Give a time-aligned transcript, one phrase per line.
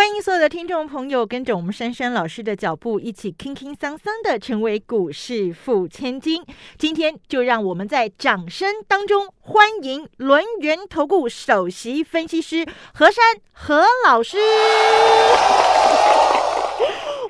[0.00, 6.42] 欢迎所有的听众朋友跟着我们珊珊老师的脚步，一起轻轻桑桑的成为股市富千金。
[6.78, 13.22] 今天就让我们在掌声当中欢迎轮源投顾首席分析师何山
[13.52, 14.38] 何老师。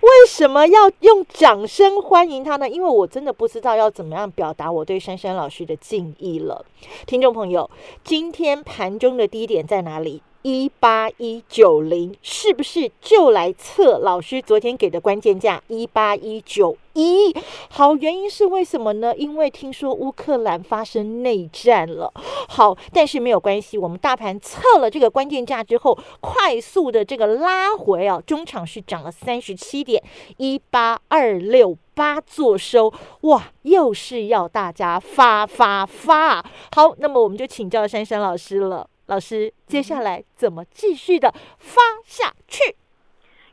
[0.01, 2.69] 为什么要用掌声欢迎他呢？
[2.69, 6.65] 因为我真的不知道要怎么样表达我对珊珊老师的敬意了。
[7.05, 7.69] 听众朋友，
[8.05, 10.23] 今天盘中的低点在哪里？
[10.43, 17.35] 一八一九零是不是就来测老师昨天给的关键价一八一九一？
[17.69, 19.15] 好，原因是为什么呢？
[19.15, 22.11] 因为听说乌克兰发生内战了。
[22.49, 30.03] 好，但是没有关系，我们大盘测了这个关键价之后，快速的这个拉回啊，中场是涨了三十七点
[30.39, 32.91] 一八二六八做收，
[33.23, 36.43] 哇，又是要大家发发发。
[36.75, 38.89] 好，那么我们就请教珊珊老师了。
[39.11, 42.77] 老师，接下来怎么继续的发下去？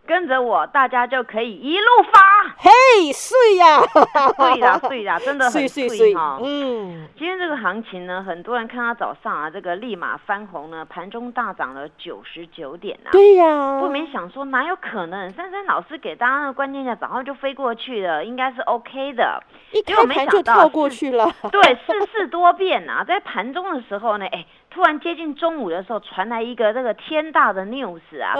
[0.05, 2.55] 跟着我，大家就可以一路发。
[2.58, 3.81] 嘿，碎呀，
[4.38, 6.39] 碎呀，碎呀，真的很碎哈。
[6.41, 13.09] 嗯，今天这个行情呢，很多人看到早上啊，这个立马翻红呢，盘中大涨了九十九点啊。
[13.11, 15.33] 对呀，不免想说，哪有可能？
[15.33, 19.44] 珊珊老师给大家的关键价，早上就飞过去了，应该是 OK 的。
[19.73, 21.30] 一开盘就跳过去了。
[21.52, 24.45] 对，世事多变啊，在盘中的时候呢，哎。
[24.70, 28.36] 突然接近中午的时候，传来一个这个天大的 news 啊，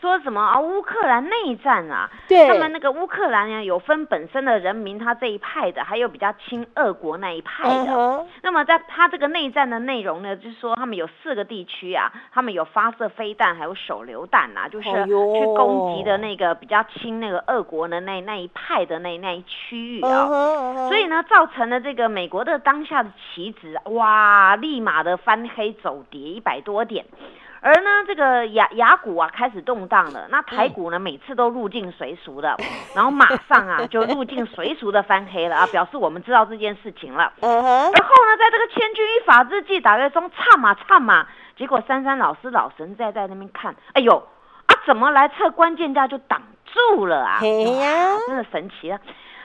[0.00, 2.08] 说什么啊乌克兰内战啊，
[2.48, 8.26] 他们那个乌克兰呢有分本身的人民他这一派的，还有比较亲俄国那一派的。
[8.42, 20.26] 那么在他这个内战的内容呢，就是说他们有四个地区啊，他们有发射飞弹，还有手榴弹啊，就是去攻击的那个比较亲那个俄国的那那一派的那那一区域啊。
[20.88, 25.71] 所以呢，造成了这个美国的当下的旗子哇，立马的翻黑。
[25.72, 27.04] 走跌一百多点，
[27.60, 30.26] 而呢，这个雅雅股啊开始动荡了。
[30.30, 32.56] 那台股呢，每次都入境随俗的，
[32.94, 37.32] 然后马上啊 就入境随俗的翻黑了啊，表示我们知道这件事情了。
[37.40, 44.16] 然后呢，在这个千钧一发之际，打月中唱嘛唱嘛，结果珊珊老师老神在在那边看，哎呦
[44.66, 47.40] 啊，怎么来测关键价就挡住了啊？
[47.44, 48.98] 呀，真的神奇啊！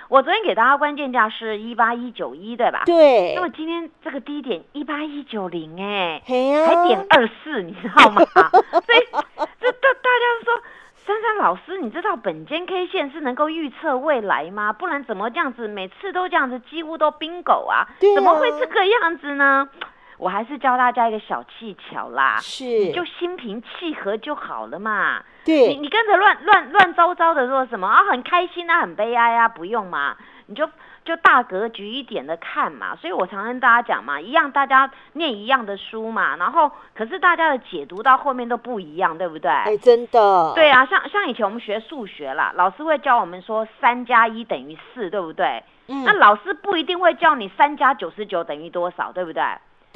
[0.10, 2.84] 我昨天给大家关键价是一八一九一，对吧？
[2.86, 3.34] 对。
[3.36, 8.22] 那么今天这个低点一八一九零，哎，呀，还点二四，你知道吗？
[8.34, 9.08] 所以
[9.60, 10.62] 这大大家说，
[11.06, 14.72] 珊珊老师，你知道本间 K 线是能够预测未来吗？
[14.72, 17.88] 不然怎么这样子，每次都这样子，几乎都 bingo 啊？
[18.16, 19.68] 怎么会这个样子呢？
[20.18, 25.24] 我还是教大家一个小技巧啦，是，你就心平气和就好了嘛。
[25.46, 28.04] 对，你你跟着乱乱乱糟糟的说什么啊？
[28.12, 30.18] 很开心啊，很悲哀啊，不用嘛，
[30.48, 30.68] 你就
[31.06, 32.96] 就大格局一点的看嘛。
[32.96, 39.52] 所以我常跟大家讲嘛，一样大家念一样的书嘛，然后可是大家的解读到后面都不一样，对不对？
[39.52, 40.52] 哎，真的。
[40.56, 45.64] 对啊，像像以前我们学数学啦，老师会教我们说三加一等于四，对不对？
[45.88, 46.04] 嗯。
[46.04, 49.44] 那老师不一定会教你三加九十九等于多少，对不对？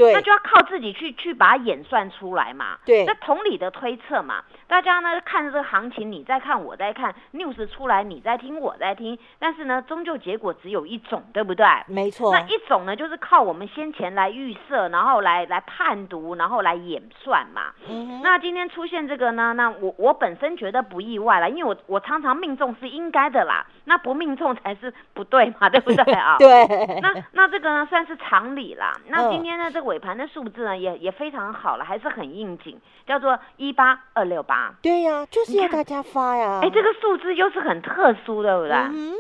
[0.02, 2.78] 对，那就要靠自己去去把它演算出来嘛。
[2.86, 11.66] 对，那同理的推测嘛，大家呢看着这个行情，你在看，我在看，news 出来，你在听，我在听，但是呢，终究结果只有一种，对不对？
[11.86, 12.32] 没错。
[12.34, 17.74] 那一种呢，就是靠我们先前来预设，然后来来判读，然后来演算嘛。
[17.88, 18.22] 嗯。
[18.24, 26.38] 那今天出现这个呢，那我我本身觉得不意外了，因为我我常常命中是应该的啦，那不命中才是不对嘛，对不对啊？
[26.40, 26.66] 对。
[27.02, 28.94] 那那这个呢，算是常理啦。
[29.08, 29.91] 那今天呢，这。
[29.92, 34.74] 尾盘的数字呢，也也非常好了，还是很应景，叫做一八二六八。
[34.82, 36.62] 对呀，就是要大家发呀。
[36.64, 38.72] 哎，这个数字又是很特殊，对不对？
[38.72, 39.14] 嗯。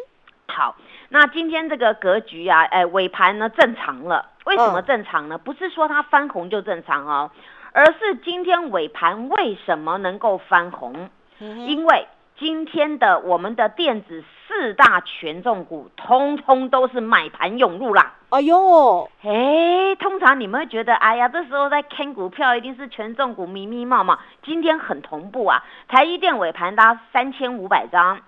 [0.48, 0.78] 好，
[1.10, 4.30] 那今天这个格局啊，哎，尾盘呢正常了。
[4.46, 5.38] 为什么正常呢？
[5.38, 7.31] 不是说它翻红就正常哦，
[7.74, 11.10] 而是今天尾盘为什么能够翻红？
[11.40, 12.07] 因为。
[12.42, 18.16] 今天的我们的电子四大权重股，通通都是买盘涌入啦。
[18.32, 24.18] 哎呦，哎，通常你们会觉得，哎呀，这时候在看股票，一定是权重股迷迷冒冒。
[24.42, 28.20] 今天很同步啊，台积电尾盘拉三千五百张，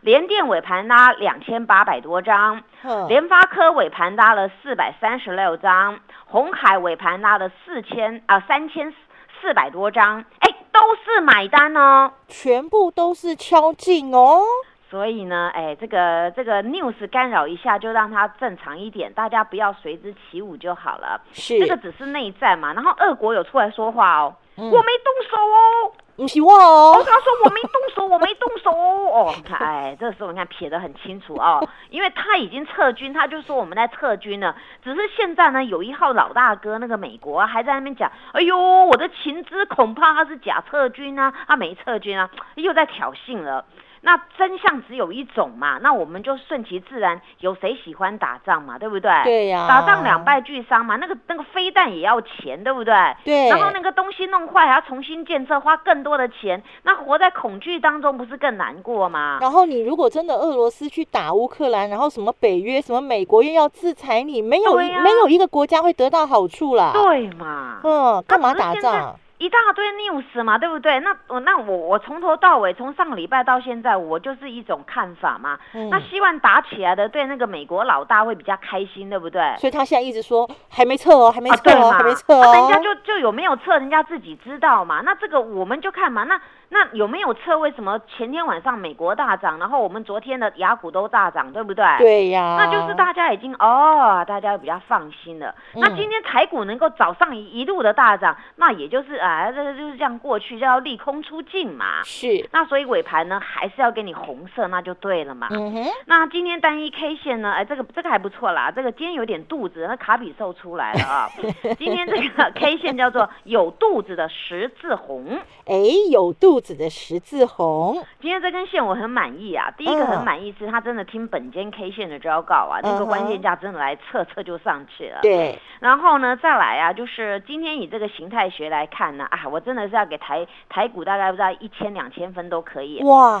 [0.00, 2.64] 联电尾盘拉两千八百多张，
[3.06, 8.92] 联发科尾盘拉了四百三十六张，红海尾盘拉了四千啊三千
[9.40, 10.56] 四百多张，哎。
[10.80, 14.40] 都是买单哦，全部都是敲进哦，
[14.88, 21.20] 所以呢，哎，这个这个 news 干扰一下，就让它正常一点，大家不要随之起舞就好了。
[21.34, 22.72] 是，这个只是内战嘛。
[22.72, 25.92] 然后俄国有出来说话哦，我没动手哦。
[26.16, 29.32] 不是我哦，他说我没动手，我没动手 哦。
[29.34, 34.54] 你看，哎，这时候你看撇得很清楚哦，因为他已经撤军，他就说我们在撤军了。
[34.84, 43.64] 只是现在呢，有一号老大哥那个美国还在那边讲，哎呦，我的情资恐怕他是假撤军啊，他没撤军啊，又在挑衅了。
[44.02, 47.20] 那真相只有一种嘛，那我们就顺其自然。
[47.40, 48.78] 有谁喜欢打仗嘛？
[48.78, 49.10] 对不对？
[49.24, 49.66] 对呀。
[49.68, 52.94] 打仗两败俱伤嘛，那个那个飞弹也要钱，对不对？
[53.24, 53.48] 对。
[53.48, 56.62] 然后那个东西弄坏还要重新建设，花更多的钱。
[56.82, 59.38] 那活在恐惧当中不是更难过吗？
[59.40, 66.92] 然后你如果真的俄罗斯去打乌克兰，然后什么北约、什么美国又要制裁你，没有没有一个国家会得到好处啦。
[66.94, 67.80] 对嘛？
[67.84, 69.14] 嗯，干嘛打仗？
[69.40, 71.00] 一大堆 news 嘛，对不对？
[71.00, 75.58] 那我那我我从头到尾，从上个礼拜到现在，我就是一种看法嘛。
[75.90, 79.56] 那希望打起来的，对那个美国老大会比较开心，对不对？
[79.56, 82.52] 所以他现在一直说还没撤哦，还没撤哦，还没撤哦。
[82.52, 85.00] 人家就就有没有撤，人家自己知道嘛。
[85.00, 86.24] 那这个我们就看嘛。
[86.24, 86.38] 那
[86.72, 87.58] 那有没有测？
[87.58, 91.84] 为什么前天晚上美国大涨，然后我们昨天的雅股都大涨，对不对？
[91.98, 92.56] 对呀。
[92.58, 95.54] 那就是大家已经哦，大家比较放心了。
[95.74, 102.02] 那今天台股能够早上一路的大涨，那也就是啊，这个就是这样过去，就要利空出尽嘛。
[102.04, 102.48] 是。
[102.52, 105.48] 那所以尾盘呢，还是要给你红色，那就对了嘛。
[105.50, 105.84] 嗯哼。
[106.06, 107.50] 那今天单一 K 线呢？
[107.50, 108.70] 哎，这个这个还不错啦。
[108.70, 111.28] 这个今天有点肚子，那卡比兽出来了啊。
[111.78, 115.40] 今天这个 K 线叫做有肚子的十字红。
[115.66, 115.74] 哎，
[116.10, 117.40] 有肚子的十字。
[117.50, 119.68] 红，今天这根线我很满意啊。
[119.76, 125.18] 第一个很满意是他真的听本间 K 线的昭告啊，那个关键价真的来测测就上去了。
[125.22, 133.02] 对，然后呢再来啊，就是今天以这个形态学来看呢，啊，我真的是要给台台股大概不知道一千两千分都可以。
[133.02, 133.40] 哇。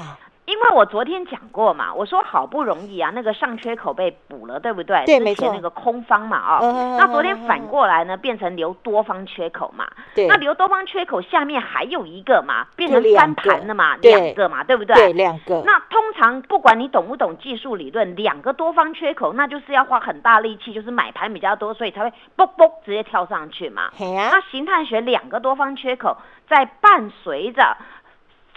[0.50, 5.04] 因为我昨天讲过嘛，我说好不容易啊，那个上缺口被补了，对不对？
[5.06, 5.52] 对，没错。
[5.54, 9.86] 那个空方嘛，哦，那昨天反过来呢，变成留多方缺口嘛。
[10.12, 10.26] 对。
[10.26, 14.96] 那留多方缺口下面还有一个嘛，变成三盘了嘛，两个嘛，对不对？
[14.96, 15.62] 对，两个。
[15.64, 23.90] 那通常不管你懂不懂技术理论，两个多方缺口，那就是要花很大力气，就是买盘比较多，所以才会啵啵直接跳上去嘛。
[24.00, 26.16] 那形态学两个多方缺口
[26.48, 27.76] 在伴随着。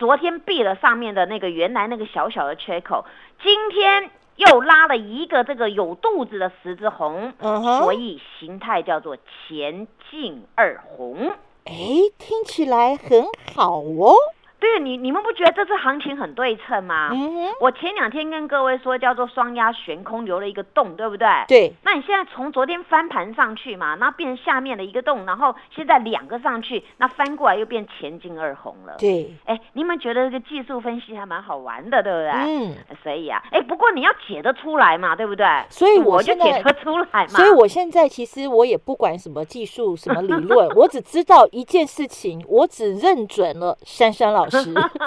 [0.03, 3.05] 昨天闭了上面的那个原来那个小小的缺口，
[3.41, 11.31] 今天又拉了一个这个有肚子的十字红，所以形态叫做前进二红。
[11.63, 11.73] 哎，
[12.17, 13.23] 听起来很
[13.55, 14.13] 好哦。
[14.63, 17.09] 对你，你们不觉得这次行情很对称吗？
[17.11, 21.27] 嗯我前两天跟各位说叫做双压悬空，留了一个洞，对不对？
[21.47, 21.73] 对。
[21.83, 28.95] 那你现在从昨天翻盘上去嘛，那变成下面的一个洞，然后现在两个上去，那翻过来又变前进二红了。
[28.97, 29.33] 对。
[29.45, 32.31] 哎，你们觉得这个技术分析还蛮好玩的，对不对？
[32.31, 32.75] 嗯。
[33.03, 35.45] 所以啊，哎，不过你要解得出来嘛，对不对？
[35.69, 37.27] 所以我就解得出来嘛。
[37.27, 44.52] 所以我现在其实我也不管什么技术、什么理论， 我只知道一件事情，我只认准了珊珊老师。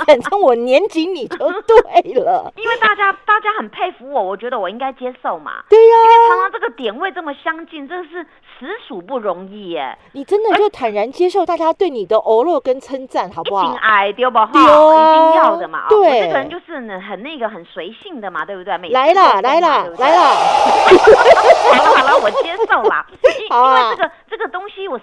[0.07, 5.63] 等我年紧你就对了， 因为大家大家很佩服我，我觉得我应该接受嘛。
[5.69, 8.27] 对呀，因为常常这个点位这么相近，真的是
[8.59, 9.97] 实属不容易耶。
[10.13, 13.65] 你真的就坦然接受大家对你的欧乐跟称赞，好不好？
[13.65, 15.87] 一定爱丢不哈，一定要的嘛。
[15.89, 18.77] 对，我这个人就是，很那个很随性的嘛，对不对？
[18.91, 20.21] 来了来了来了，
[21.73, 23.07] 好了好了，我接受啦。
[23.23, 25.01] 因因为这个这个东西我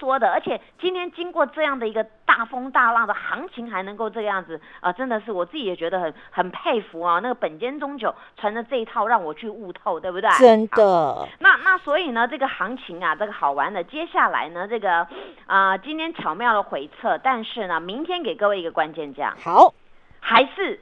[0.00, 4.58] 说的，而且今天经过这样的一个大风大浪的行情，还能够这个样子。
[4.80, 7.18] 啊，真的是我自己也觉得很很佩服啊！
[7.20, 10.30] 那个本间中酒传的这一套让我去悟透，对不对？
[10.38, 11.28] 真的。
[11.40, 13.84] 那那所以呢，这个行情啊，这个好玩的。
[13.84, 15.06] 接下来呢，这个
[15.46, 19.74] 啊，今天巧妙的回撤，但是呢，明天给各位一个关键价，好，
[20.18, 20.80] 还是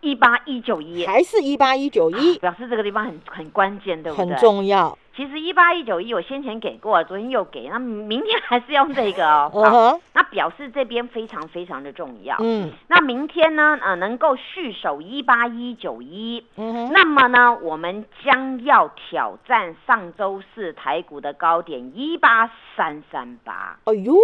[0.00, 4.26] 一八一九一，还是一八一九一，表示这个地方很很关键，对不对？
[4.26, 4.96] 很重要。
[5.18, 10.00] 其实一八一九一我先前给过，昨天又给，那明天还是用这个哦。
[10.14, 12.36] 那表示这边非常非常的重要。
[12.38, 12.70] 嗯。
[12.86, 13.76] 那明天呢？
[13.82, 16.44] 呃，能够续守一八一九一。
[16.56, 23.76] 嗯那么呢，我们将要挑战上周四台股的高点一八三三八。
[23.86, 24.14] 哎呦！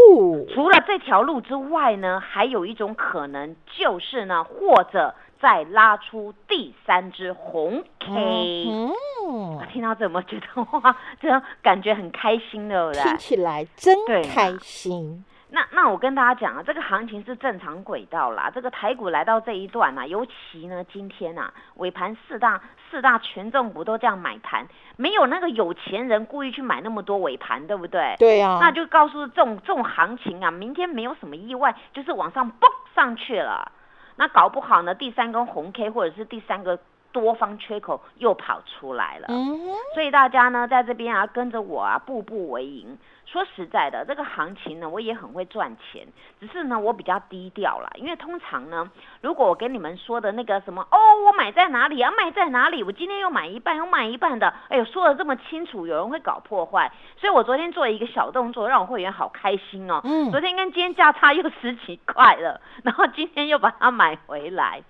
[0.54, 5.12] 除了这条路之外呢，还有一种可能，就是呢，或者。
[5.44, 15.22] 再拉出第三只红 K，嗯，听到怎么觉得哇，这样感觉很开心的，听起来真开心。
[15.50, 18.50] 那那我跟大家讲啊，这个行情是正常轨道啦。
[18.54, 22.58] 这个台股来到这一段啊，尤其呢今天啊尾盘四大
[22.90, 28.16] 四大权重股都这样买盘，没有那个有钱人故意去买那么多尾盘，对不对？
[28.18, 28.56] 对呀。
[28.62, 33.70] 那就告诉这种这种行情啊，明天没有什么意外，就是往上蹦上去了。
[34.16, 36.78] 那搞不好呢，第三根红 K 或者是第三个
[37.14, 39.28] 多方缺口又跑出来了。
[39.30, 39.56] 嗯，
[39.94, 42.99] 所以大家呢，在这边啊，跟着我啊，步步为营。
[43.25, 46.06] 说实在的，这个行情呢，我也很会赚钱，
[46.38, 47.90] 只是呢，我比较低调了。
[47.97, 48.88] 因为通常呢，
[49.23, 56.92] 如果我跟你们说的那个什么哦，我买在哪里啊，卖在哪里，我今天又买一半，又卖一半的，哎呦，说的这么清楚，有人会搞破坏。
[57.16, 60.00] 所以我昨天做了一个小动作，让我会员好开心哦。
[60.04, 60.30] 嗯。
[60.30, 64.83] 昨天跟今天价差又十几块了，然后今天又把它买回来。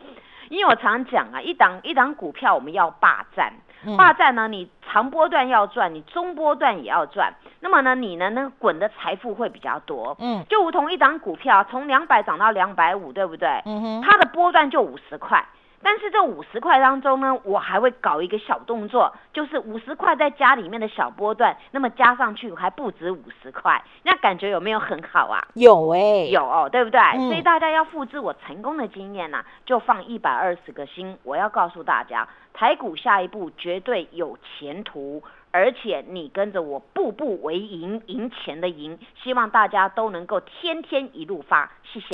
[0.54, 3.52] 因为我常讲啊，一档一档股票我们要霸占。
[3.99, 7.34] 霸占呢，你长波段要赚，你中波段也要赚。
[7.61, 10.16] 那么呢，你呢，那个滚的财富会比较多。
[10.20, 13.61] 嗯，就如同一档股票从两百涨到两百五，对不对？
[13.66, 15.44] 嗯哼，它的波段就五十块。
[15.84, 25.46] 但是这五十块当中呢，我还会搞一个小动作，就是五十块在家里面的小波段，那么加上去还不止五十块，那感觉有没有很好啊？
[25.54, 27.00] 有哎，有哦，对不对？
[27.28, 31.16] 所以大家要复制我成功的经验呢，就放一百二十个心。
[31.22, 35.22] 我要告诉大家，台股下一步绝对有前途，
[35.54, 42.06] 而且你跟着我步步为营，赢钱的赢，希望大家都能够天天一路发，谢谢。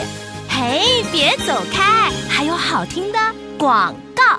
[0.50, 2.11] 嘿，别走开！
[2.28, 3.18] 还有好听的
[3.59, 4.38] 广告，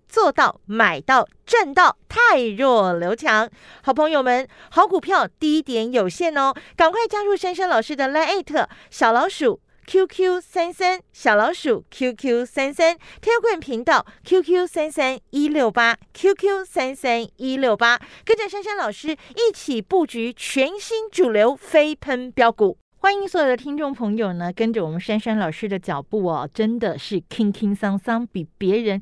[0.11, 3.49] 做到买到赚到，太弱留强。
[3.81, 16.65] 好朋友们，好股票低点有限哦，赶快加入珊珊老师的 Line 小老鼠 QQ 三三小老鼠 QQ 三三 t e l g r 频道 QQ 三三一六八 QQ
[16.65, 22.77] 三三一六八，跟着珊珊老师一起布局全新主流飞喷标股。
[22.97, 29.01] 欢迎所有的听众朋友呢，跟着我们珊珊老师的脚步哦，真的是轻轻桑桑，比别人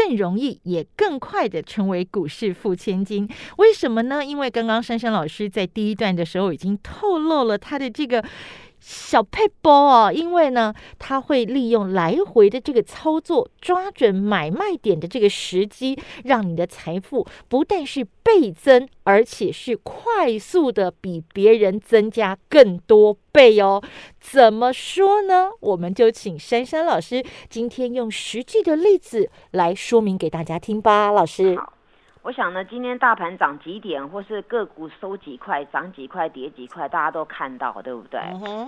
[0.00, 3.28] 更容易，也更快的成为股市富千金。
[3.58, 4.24] 为什么呢？
[4.24, 8.24] 因为刚刚珊珊老师在第一段的时候已经透露了他的这个。
[8.80, 23.82] 小配波哦，因为呢，他会利用来回的这个操作，抓准买卖点的这个时机，让你的财富不但是倍增，而且是快速的比别人增加更多倍哦。
[24.18, 25.50] 怎么说呢？
[25.60, 31.58] 我们就请珊珊老师今天用实际的例子来说明给大家听吧，老师。
[32.22, 38.20] 我想呢，今天大盘涨几点，或是个股收几块、涨几块、跌几块，大家都看到，对不对？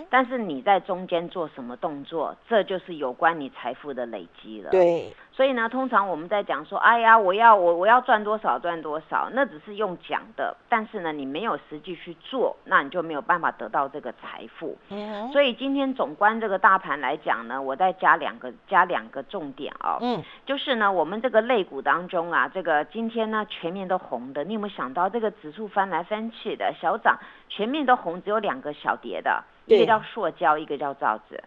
[0.09, 4.71] 但是你在中间做什么动作，这就是有关你财富的累积了。
[4.71, 5.14] 对。
[5.35, 14.77] 所以呢，通常我们在讲说，哎呀，我要我我要赚多少赚多少，那只是用讲的，但是呢，你没有实际去做，那你就没有办法得到这个财富。
[14.91, 15.33] 嗯。
[15.33, 19.97] 所以今天总观这个大盘来讲呢，我再加两个加两个重点哦。
[20.03, 20.23] 嗯。
[20.45, 31.43] 就是呢，我们这个类股当中啊，这个今天呢全面都红的，你有没有想到这个指数翻来翻去的小涨，全面都红，只有两个小跌的，一个叫塑胶，一个叫造纸。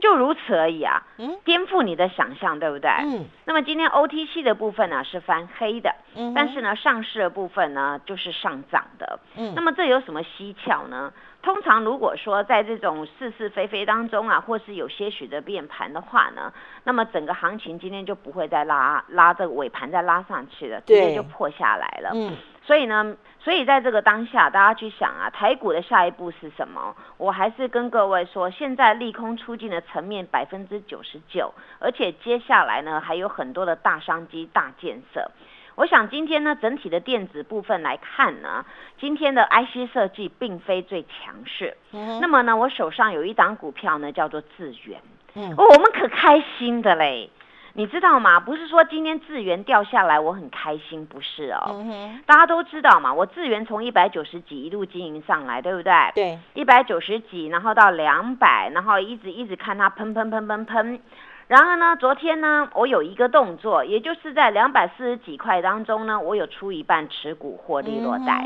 [0.00, 2.90] 就如此而已啊，嗯，颠覆你的想象，对不对？
[3.02, 11.12] 嗯，那么今天 OTC 的部分呢是翻黑的，嗯，但是呢上市的部分呢就是上涨的，嗯，那么这有什么蹊跷呢？
[11.42, 16.52] 通常如果说在这种是是非非当中啊，或是有些许的变盘的话呢，
[16.82, 22.36] 那么整个行情今天就不会再拉拉这个尾盘再拉上去了，直接就破下来了，嗯。
[22.66, 26.96] 所以呢，所以在这个当下，大家去想啊，台股的下一步是什么？
[27.16, 35.30] 我还是跟各位说，现在利空出尽的层面百分之九十九，而且接下来呢还有很多的大商机、大建设。
[35.76, 38.64] 我想今天呢，整体的电子部分来看呢，
[38.98, 41.76] 今天的 IC 设计并非最强势。
[42.20, 45.00] 那么呢，我手上有一档股票呢，叫做智源。
[45.34, 47.30] 嗯，我们可开心的嘞。
[47.76, 48.40] 你知道吗？
[48.40, 51.84] 不是说今天智源掉下来我很开心，不是哦。
[52.24, 55.92] 大家都知道嘛，我智源从一百九十几一路经营上来，对不对？
[56.14, 56.38] 对。
[56.54, 61.00] 一百九十几，然后到两百，然后一直一直看它喷喷喷喷喷。
[61.48, 68.44] 然后呢，昨天呢，我有一个动作，也就是在两百四十几块当中呢，我有出一半持股获利落袋。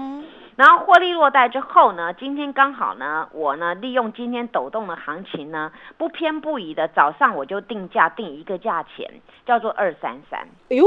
[0.57, 9.11] 然后获利落袋之后呢，今天刚好呢，我呢利用今天抖动的行情呢，不偏不倚的早上我就定价定一个价钱，
[9.47, 10.41] 叫做二三三。
[10.69, 10.85] 哎呦，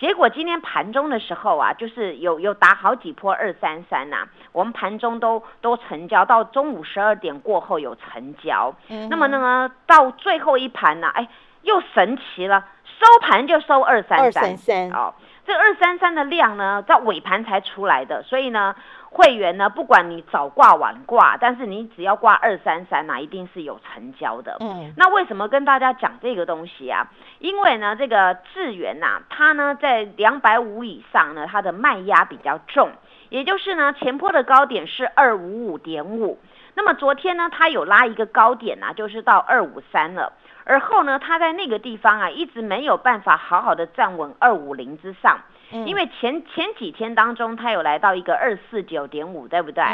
[0.00, 8.74] 结果今天盘中的时候啊，就是有有打好几波二三三呐，我们盘中都都成交，到中午十二点过后有成交。
[8.88, 9.10] 嗯。
[9.10, 11.28] 那么呢，到最后一盘呢，哎，
[11.60, 14.24] 又神奇了，收盘就收二三三。
[14.24, 14.90] 二三三。
[14.90, 15.12] 哦。
[15.44, 18.74] 这二三三的量呢，在尾盘才出来的，所以呢，
[19.12, 24.56] 会员呢，不管你早挂晚挂，但是你只要挂二三三呐，一定是有成交的。
[24.60, 27.08] 嗯，那为什么跟大家讲这个东西啊？
[27.40, 32.92] 因为呢，这个智源呐，它呢在两百五以上呢，它的卖压比较重，
[33.30, 36.38] 也就是呢，前坡的高点是二五五点五，
[36.74, 40.32] 那么昨天呢，它有拉一个高点呐，就是到二五三了。
[40.64, 45.40] 而后呢，它在那个地方啊，一直没有办法好好的站稳二五零之上。
[45.70, 49.84] 因为前前几天当中，它有来到一个二四九点五，对不对？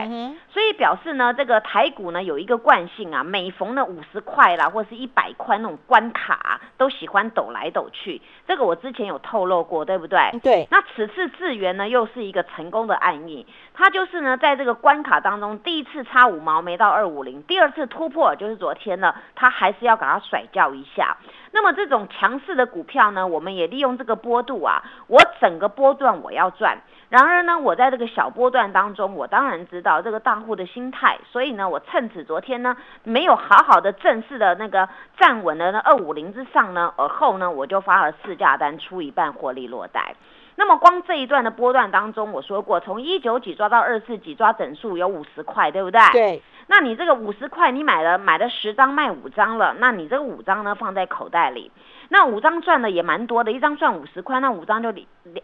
[0.50, 8.20] 所以表示呢，这个台股呢有一个惯性啊，每逢呢五十块啦，或是一百块那种关卡，都喜欢抖来抖去。
[8.46, 10.18] 这个我之前有透露过，对不对？
[10.42, 10.66] 对。
[10.70, 13.46] 那此次智源呢，又是一个成功的案例。
[13.74, 21.16] 它就是呢，在这个关卡当中，第一次差五毛没到二五零，第二次突破就是昨天呢，它还是要给它甩掉一下。
[21.52, 26.78] 那么这种强势的股票呢，我们也利用这个波度啊，我整个波段我要赚。
[27.08, 40.16] 然而呢，我在这个小波段当中，我当然知道这个大户的心态，所以呢，我趁此昨天呢没有好好的正式的那个站稳了那二五零之上呢，而后呢，我就发了四价单，出一半获利落袋。
[40.56, 46.00] 那么光这一段的波段当中，我说过，从一九几抓到二四几抓整数有五十块，对不对？
[46.12, 46.42] 对。
[46.68, 51.70] 那你这个五十块，你买了买了十张卖五张了，那你这个五张呢放在口袋里，
[52.08, 54.92] 那五张赚的也蛮多的，一张赚五十块，那五张就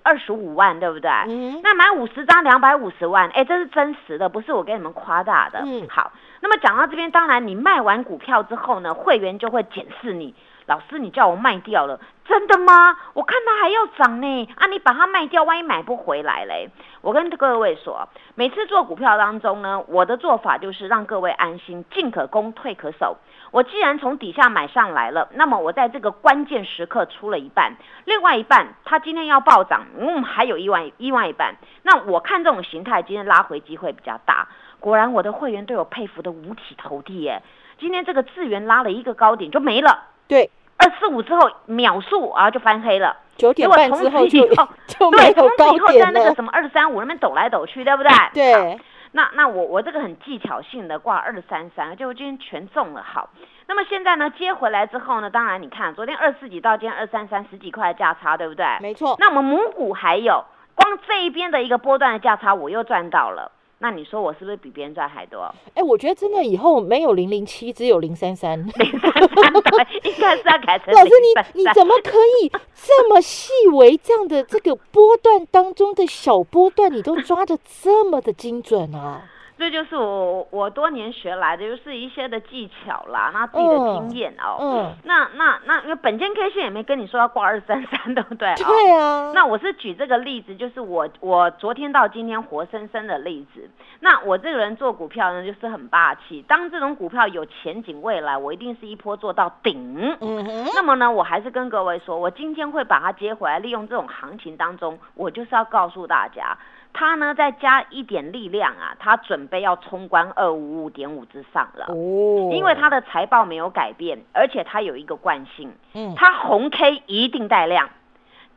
[0.03, 1.11] 二十五万，对不对？
[1.29, 1.61] 嗯。
[1.63, 5.61] 那买五十张两百五十万，哎，这是真实的，不是我给你们夸大的。
[5.65, 5.87] 嗯。
[5.89, 10.35] 好，那么讲到这边，当然你卖完股票之后呢，会员就会检视你。
[10.67, 12.97] 老师，你叫我卖掉了，真的吗？
[13.15, 14.49] 我看它还要涨呢。
[14.57, 16.71] 啊，你把它卖掉，万一买不回来嘞？
[17.01, 23.17] 我跟各位说，每次做股票当中呢，我的做法就是让各位安心，进可攻，退可守。
[23.51, 31.57] 我既然从底下买上来了，那么我在这个关键时刻出了一半，另外一半它今天要暴涨，嗯，还有一万另外一半。
[31.83, 34.49] 那我看这种形态，今天拉回机会比较大。
[34.81, 37.43] 果然，我的会员对我佩服的五体投地耶。
[37.79, 40.12] 今天这个资源拉了一个高点就没了。
[40.33, 44.47] 对，二四五之后秒速啊就翻黑了，九点半之后就
[44.89, 48.11] 就对，从此以后在那个什么二三五那边抖来抖去，对不对？
[48.33, 48.81] 对，
[49.13, 53.03] 那那我我这个很技巧性的挂二三三，就今天全中了。
[53.03, 53.29] 好，
[53.67, 58.65] 那么现在呢接回来之后呢，当然你看昨天二四几到今天二三三十几块的价差，对不对？
[58.81, 59.17] 没错。
[59.19, 63.53] 那我们母股还有光这一边的一个波段的价差，我又赚到了。
[63.83, 65.53] 那你说我是不是比别人赚还多？
[65.75, 68.57] 哎，我觉得真的以后没有零零七，只有零三三。
[68.79, 69.13] 零三
[69.61, 70.95] 三应该是要改成。
[70.95, 71.11] 老师，
[71.55, 73.97] 你你怎么可以这么细微？
[73.97, 79.25] 这样的这个波段当中的小波段，你都抓的这么的精准啊？
[79.63, 84.59] 这就是我我多年学来的，就是一些的技巧啦，那自己的经验哦。
[84.61, 84.93] 嗯。
[85.05, 88.53] 那那那，因为本间 K 线也没跟你说要挂二三三， 对不对？
[88.57, 89.31] 对啊。
[89.33, 93.71] 那我是举这个例子，就是我我昨天到今天活生生的例子。
[94.01, 96.43] 那我这个人做股票呢，就是很霸气。
[96.49, 100.17] 当这种股票有前景未来，我一定是一波做到顶。
[100.21, 100.71] 嗯哼。
[100.75, 106.59] 那么呢，我还是跟各位说，我今天会把它接回来，利用这种行情当中，我就是要告诉大家。
[106.95, 111.87] 它呢，再加一点力量啊，他准备要冲关二五五点五之上了。
[111.89, 117.89] 哦，因为他的财报没有改变，而且他有一个惯性，嗯，它红 K 一定带量，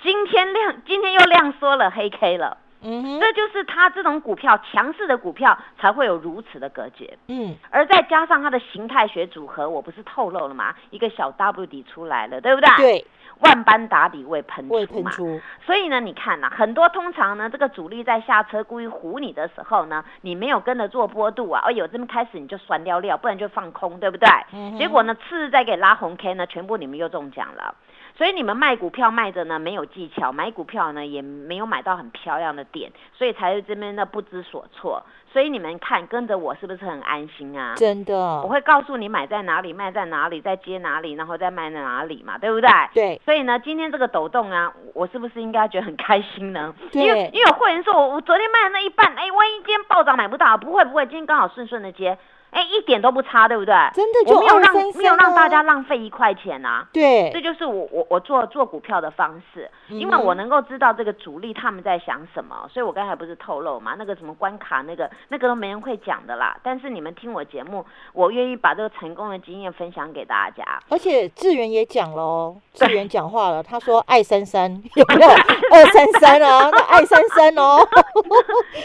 [0.02, 10.76] 今天量今天又量缩了黑 K 了，嗯哼，这就是它这种股票强势的股票才会有如此的格局，嗯，而再加上它的形态学组合，我不是透露了吗？
[10.90, 12.70] 一个小 W 底出来了，对不对？
[12.78, 13.06] 对。
[13.42, 15.12] 万般打底未喷出嘛，
[15.66, 24.30] 所以呢，你看呐，很多通常呢，这个主力在下车故意唬你的时候呢，你没有跟着做波度啊，哦有这么开始你就酸掉料，不然就放空，对不对？
[24.78, 27.76] 结果呢，次日再给拉红 K 呢，全部你们又中奖了。
[28.18, 35.04] 所以你们卖股票卖的呢没有技巧，买股票呢也没有买到很漂亮的点，所以才是这边的不知所措。
[35.34, 37.74] 所以你们看跟着我是不是很安心啊？
[37.76, 42.70] 真的，我会告诉你买在哪里，卖在哪里，再接哪里，然后再卖在哪里嘛，对不对？
[42.94, 43.22] 对。
[43.26, 46.74] 所以呢，今天这个抖动啊，我是不是应该觉得很开心呢？
[46.94, 47.02] 对。
[47.02, 52.18] 因为因为有会员说我我昨天卖的那一半，哎，万一今天暴涨买不到，不会不会，今天刚好顺顺的接。
[52.52, 53.76] 哎，一点都不差，对不对？
[53.94, 56.88] 真的，就没有让没有让大家浪费一块钱啊。
[56.92, 66.58] 对，这就是我我我做做股票的方式，因为我能够知道这个主力他们在想什么，所以我刚才不是透露嘛，那个什么关卡，那个那个都没人会讲的啦。
[66.64, 70.64] 但是你们听我节目，我愿意把这个成功的经验分享给大家。
[70.90, 75.30] 而且志源也讲了哦，志源讲话了，他说爱三三有没有
[75.72, 76.72] 二三三啊？
[76.72, 77.78] 那爱三三哦，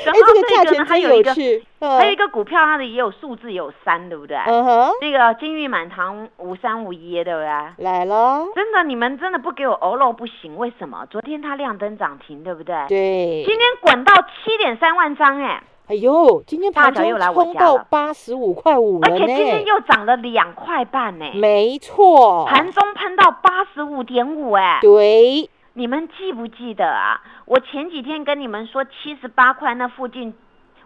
[0.05, 1.65] 哎，这个价钱真有趣。
[1.81, 4.37] 还有一个股票，它的也有数字有三，对不对？
[4.37, 4.91] 嗯哼。
[5.01, 7.85] 那个金玉满堂五三五一，对不对？
[7.85, 8.45] 来了。
[8.55, 10.57] 真的，你们真的不给我欧漏不行。
[10.57, 11.07] 为什么？
[11.09, 12.77] 昨天它亮灯涨停，对不对？
[12.87, 13.45] 对。
[13.47, 15.63] 今天滚到七点三万张，哎。
[15.89, 21.25] 哎呦，今天大脚又来冲到八十五块五而且今天又涨了两块半呢。
[21.35, 22.45] 没错。
[22.45, 24.79] 盘中喷到八十五点五，哎。
[24.83, 25.49] 对。
[25.73, 27.23] 你们记不记得啊？
[27.47, 30.35] 我前几天跟你们说七十八块那附近。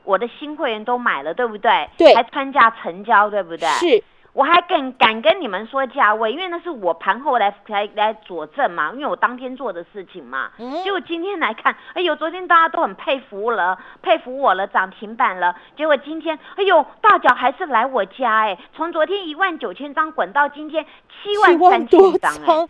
[0.05, 1.89] 我的新会员都买了，对不对？
[1.97, 3.67] 对，还穿价成交，对不对？
[3.69, 10.51] 是，我还敢敢跟你们说价位，因为那是我盘后来来来佐证嘛，因为我当天做的事情嘛。
[10.59, 10.83] 嗯。
[10.83, 15.57] 结果今天来看，哎呦，昨天大家都很佩服了，佩服我了，涨停板了。
[15.77, 22.67] 结果今天，哎呦，大脚还是来我家，哎，从昨天一万九千张滚到今天七万三千张，哎，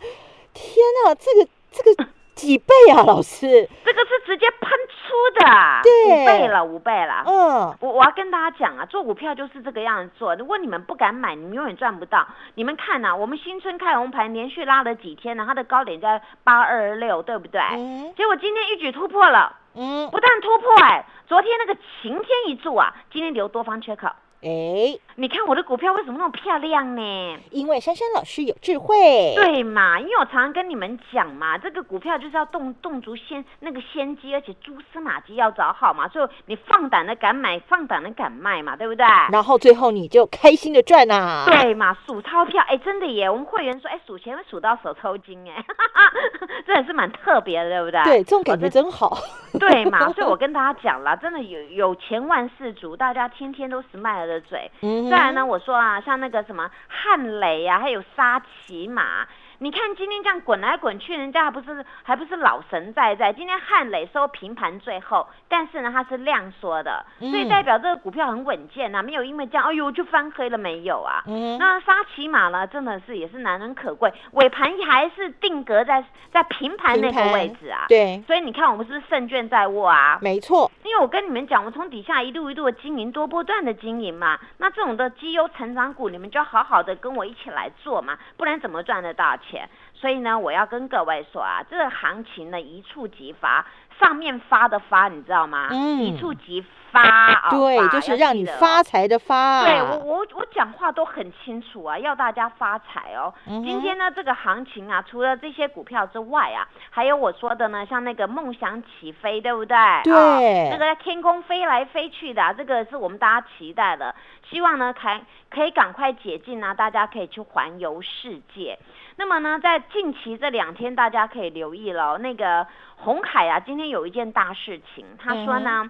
[0.53, 2.09] 天哪，这个这个。
[2.35, 3.67] 几倍啊，老师？
[3.83, 7.23] 这个是直接喷出的，对，五倍了，五倍了。
[7.25, 10.35] 嗯，我我要跟大家讲啊，做股票就是这个样子做。
[10.35, 12.27] 如果你们不敢买，你们永远赚不到。
[12.55, 15.45] 你们看呐，我们新春开红盘，连续拉了几天呢？
[15.47, 17.61] 它的高点在八二六，对不对？
[17.71, 18.13] 嗯。
[18.17, 24.07] 结果今天一举突破了，嗯，不但突破，哎，昨天那个晴天一柱啊，今天留多方缺口。
[24.41, 27.37] 哎，你看我的股票为什么那么漂亮呢？
[27.51, 29.99] 因为珊珊老师有智慧，对嘛？
[29.99, 39.05] 因为我常常跟你们讲嘛，这个股票就是要动动足先那个先机，而且蛛丝马迹要找好嘛，所以你放胆的敢买，放胆的敢卖嘛，对不对？
[39.31, 41.97] 然后最后你就开心的赚呐，对嘛？
[42.05, 43.29] 数钞票，哎，真的耶！
[43.29, 45.65] 我们会员说，哎，数钱会数到手抽筋，哎，
[46.67, 48.03] 真的是蛮特别的，对不对？
[48.03, 49.17] 对，这种感觉真好。
[49.57, 50.11] 对嘛？
[50.11, 54.35] 所以我跟大家讲了，真的有有钱万事足，大家天天都是卖了。
[54.41, 54.69] 嘴，
[55.09, 55.45] 再来呢？
[55.45, 59.27] 我说啊，像那个什么汉雷啊，还有沙琪玛。
[59.59, 63.31] 你看今天这样滚来滚去，人家还不是还不是老神在在？
[63.31, 71.23] 今天汉磊收平盘最后，但是呢它是量缩的，所以代表这个股票很稳健呐，没有因为这样，哎呦就翻黑了没有啊？
[71.57, 77.85] 那沙琪玛呢，真的是也是难能可贵，尾盘还是定格在在平盘那个位置啊。
[77.87, 80.19] 对，所以你看我们是不是胜券在握啊？
[80.21, 89.69] 没错，因为我跟你们讲，我从底下一路一路的经营，多波段的经营嘛，那这种的绩优成长股，你们就要好好的跟我一起来做嘛，不然怎么赚得到钱？
[89.93, 93.65] 所以呢，我要跟各位说啊，这个行情呢一触即发，
[93.99, 95.69] 上面发的发，你知道吗？
[95.71, 96.63] 嗯，一触即
[96.95, 99.63] 发啊，对，就是让你发财的发。
[99.63, 103.33] 对我，我我讲话都很清楚啊，要大家发财哦。
[103.45, 109.75] 今天呢，这个行情啊，除了这些股票之外啊，还有我说的呢，像那个梦想起飞，对不对？
[110.03, 114.15] 对，那个在天空飞来飞去的，这个是我们大家期待的，
[114.49, 115.09] 希望呢，可
[115.49, 118.77] 可以赶快解禁啊，大家可以去环游世界。
[119.17, 122.17] 那么呢，在近期这两天，大家可以留意了。
[122.17, 125.89] 那个红海啊，今天有一件大事情，他说呢，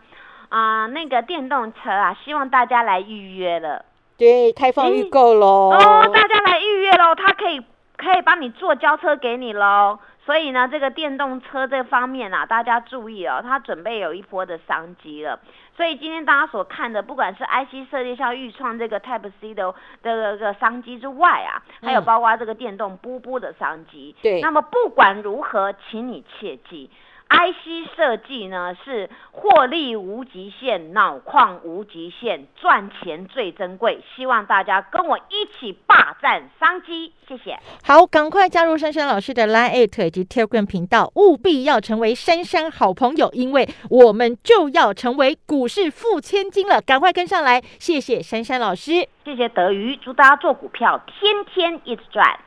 [0.49, 3.86] 啊，那个电动车啊，希望大家来预约了。
[4.17, 5.71] 对，开放预购喽。
[5.71, 7.60] 哦，大家来预约喽，他可以
[7.97, 9.99] 可以帮你做交车给你喽。
[10.25, 15.39] 所以呢，这个电动车这方面啊，大家注意哦，它准备有一波的商机了。
[15.77, 24.15] 所以今天大家所看的，不管是 IC 设计像预创这个 Type C 的这个商机之外啊，还有包括这个电动波波的商机。
[24.23, 24.41] 对。
[24.41, 26.89] 那么不管如何，请你切记。
[27.27, 34.03] IC 设计呢是获利无极限，脑矿无极限，赚钱最珍贵。
[34.15, 37.57] 希望大家跟我一起霸占商机，谢谢。
[37.83, 46.79] 好，赶快加入珊珊老师的 Line It 以及 Telegram 频道，务必要成为珊珊好朋友，因为我们就要成为股市富千金了。
[46.79, 52.39] 赶快跟上来，谢谢珊珊老师，谢谢德瑜，祝大家做股票天天一直赚。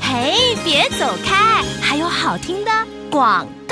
[0.00, 0.32] 嘿，
[0.64, 2.70] 别走开，还有好听的
[3.10, 3.63] 广告。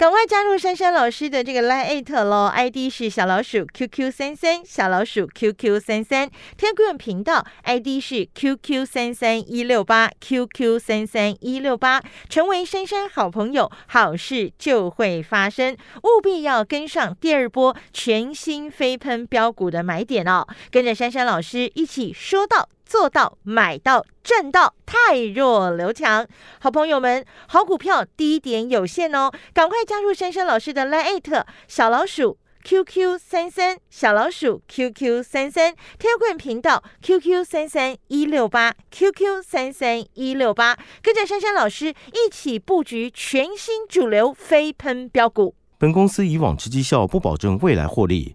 [0.00, 22.70] 赶快加入珊珊老师的这个 Line at 喽，ID 是小老鼠 QQ 三三，小老鼠 QQ 三三，天贵频道 ID 是 QQ 三三一六八 QQ 三三一六八，成为珊珊好朋友，好事就会发生，务必要跟上第二波全新飞喷标股的买点哦，跟着珊珊老师一起说到。
[22.90, 26.26] 做到买到赚到，太弱留强。
[26.58, 45.54] 好朋友们，好股票低点有限哦，赶快加入珊珊老师的 Line 小老鼠 QQ 三三小老鼠 QQ 三三天棍频道 QQ 三三一六八 QQ 三三一六八，跟着珊珊老师一起布局全新主流飞喷标股。
[45.78, 48.34] 本公司以往之绩效不保证未来获利，